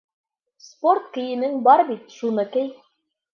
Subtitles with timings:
[0.67, 2.73] Спорт кейемең бар бит, шуны кей.